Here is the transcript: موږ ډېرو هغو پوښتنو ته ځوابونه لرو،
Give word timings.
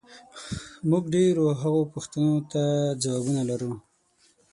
موږ 0.89 1.03
ډېرو 1.15 1.45
هغو 1.61 1.81
پوښتنو 1.93 2.33
ته 2.51 2.63
ځوابونه 3.03 3.41
لرو، 3.49 3.71